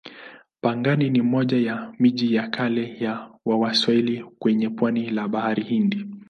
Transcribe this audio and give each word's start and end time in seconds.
Pangani 0.61 1.09
ni 1.09 1.21
moja 1.21 1.57
ya 1.57 1.93
miji 1.99 2.35
ya 2.35 2.47
kale 2.47 2.95
ya 2.99 3.29
Waswahili 3.45 4.23
kwenye 4.39 4.69
pwani 4.69 5.09
la 5.09 5.27
Bahari 5.27 5.63
Hindi. 5.63 6.05